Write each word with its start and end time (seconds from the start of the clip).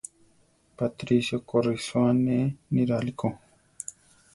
Patricio 0.77 1.35
ko 1.47 1.55
risóa 1.65 2.09
ané 2.13 2.39
niráli 2.73 3.13
ko. 3.19 3.27